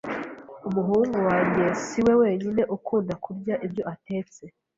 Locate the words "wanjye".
1.27-1.63